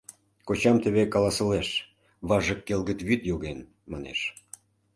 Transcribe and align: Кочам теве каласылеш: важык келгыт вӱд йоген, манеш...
Кочам 0.47 0.77
теве 0.83 1.03
каласылеш: 1.13 1.69
важык 2.27 2.59
келгыт 2.67 2.99
вӱд 3.07 3.21
йоген, 3.29 3.59
манеш... 3.91 4.19